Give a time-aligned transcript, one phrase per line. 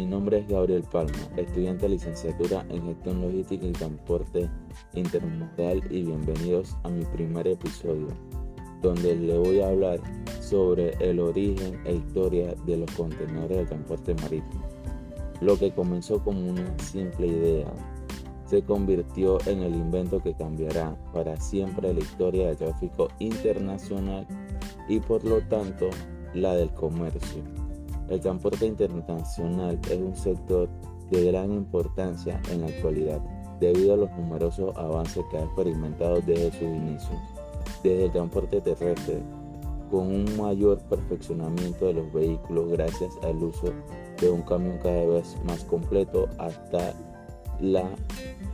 [0.00, 4.48] Mi nombre es Gabriel Palma, estudiante de licenciatura en Gestión Logística y Transporte
[4.94, 8.06] Intermodal y bienvenidos a mi primer episodio,
[8.80, 10.00] donde le voy a hablar
[10.40, 14.64] sobre el origen e historia de los contenedores de transporte marítimo.
[15.42, 17.70] Lo que comenzó como una simple idea
[18.46, 24.26] se convirtió en el invento que cambiará para siempre la historia del tráfico internacional
[24.88, 25.90] y por lo tanto
[26.32, 27.59] la del comercio.
[28.10, 30.68] El transporte internacional es un sector
[31.10, 33.20] de gran importancia en la actualidad
[33.60, 37.20] debido a los numerosos avances que ha experimentado desde sus inicios,
[37.84, 39.22] desde el transporte terrestre,
[39.90, 43.72] con un mayor perfeccionamiento de los vehículos gracias al uso
[44.20, 46.94] de un camión cada vez más completo hasta
[47.60, 47.88] la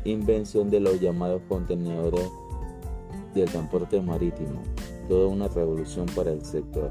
[0.05, 2.29] invención de los llamados contenedores
[3.35, 4.63] del transporte marítimo,
[5.09, 6.91] toda una revolución para el sector.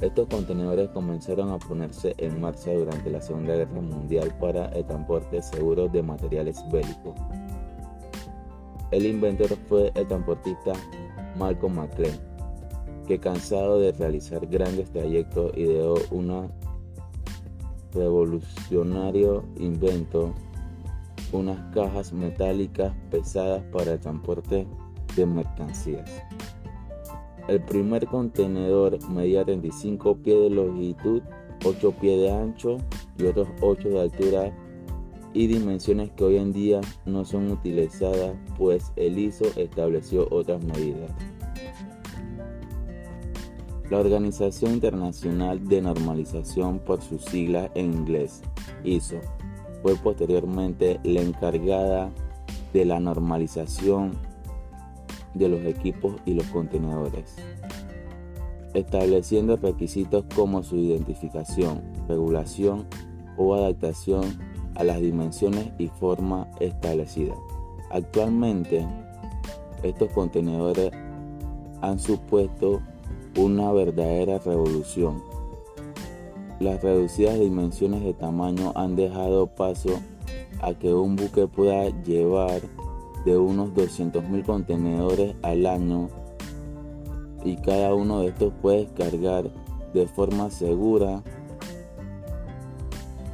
[0.00, 5.42] Estos contenedores comenzaron a ponerse en marcha durante la Segunda Guerra Mundial para el transporte
[5.42, 7.14] seguro de materiales bélicos.
[8.92, 10.72] El inventor fue el transportista
[11.36, 12.16] Malcolm McLean,
[13.08, 16.48] que cansado de realizar grandes trayectos ideó un
[17.92, 20.32] revolucionario invento,
[21.32, 24.64] unas cajas metálicas pesadas para el transporte
[25.16, 26.08] de mercancías.
[27.48, 31.22] El primer contenedor medía 35 pies de longitud,
[31.64, 32.76] 8 pies de ancho
[33.16, 34.52] y otros 8 de altura
[35.32, 41.10] y dimensiones que hoy en día no son utilizadas pues el ISO estableció otras medidas.
[43.90, 48.42] La Organización Internacional de Normalización por sus siglas en inglés,
[48.84, 49.20] ISO,
[49.82, 52.10] fue posteriormente la encargada
[52.74, 54.12] de la normalización
[55.34, 57.36] de los equipos y los contenedores,
[58.74, 62.86] estableciendo requisitos como su identificación, regulación
[63.36, 64.24] o adaptación
[64.74, 67.38] a las dimensiones y forma establecidas.
[67.90, 68.86] Actualmente,
[69.82, 70.90] estos contenedores
[71.80, 72.80] han supuesto
[73.36, 75.22] una verdadera revolución.
[76.60, 80.00] Las reducidas dimensiones de tamaño han dejado paso
[80.60, 82.60] a que un buque pueda llevar
[83.24, 86.08] de unos 200.000 contenedores al año
[87.44, 89.50] y cada uno de estos puede cargar
[89.94, 91.22] de forma segura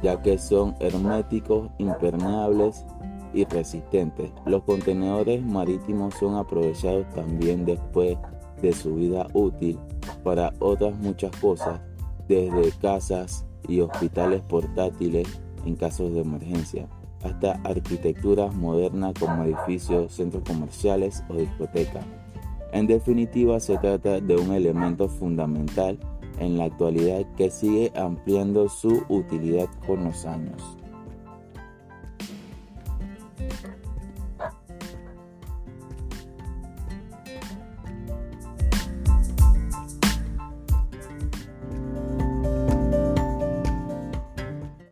[0.01, 2.85] ya que son herméticos, impermeables
[3.33, 4.31] y resistentes.
[4.45, 8.17] Los contenedores marítimos son aprovechados también después
[8.61, 9.79] de su vida útil
[10.23, 11.81] para otras muchas cosas,
[12.27, 15.27] desde casas y hospitales portátiles
[15.65, 16.87] en casos de emergencia
[17.25, 22.05] hasta arquitecturas modernas como edificios, centros comerciales o discotecas.
[22.71, 25.97] En definitiva, se trata de un elemento fundamental
[26.39, 30.61] en la actualidad que sigue ampliando su utilidad con los años.